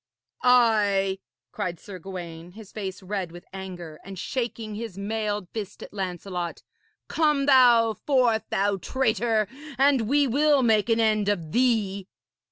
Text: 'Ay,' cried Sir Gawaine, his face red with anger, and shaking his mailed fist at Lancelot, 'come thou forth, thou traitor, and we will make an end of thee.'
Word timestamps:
'Ay,' 0.41 1.19
cried 1.51 1.79
Sir 1.79 1.99
Gawaine, 1.99 2.53
his 2.53 2.71
face 2.71 3.03
red 3.03 3.31
with 3.31 3.45
anger, 3.53 3.99
and 4.03 4.17
shaking 4.17 4.73
his 4.73 4.97
mailed 4.97 5.47
fist 5.53 5.83
at 5.83 5.93
Lancelot, 5.93 6.63
'come 7.07 7.45
thou 7.45 7.93
forth, 7.93 8.45
thou 8.49 8.77
traitor, 8.77 9.47
and 9.77 10.09
we 10.09 10.25
will 10.25 10.63
make 10.63 10.89
an 10.89 10.99
end 10.99 11.29
of 11.29 11.51
thee.' 11.51 12.07